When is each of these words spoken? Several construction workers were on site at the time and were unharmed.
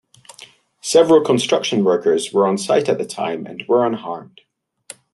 Several 0.81 1.21
construction 1.23 1.83
workers 1.83 2.33
were 2.33 2.47
on 2.47 2.57
site 2.57 2.89
at 2.89 2.97
the 2.97 3.05
time 3.05 3.45
and 3.45 3.63
were 3.67 3.85
unharmed. 3.85 4.41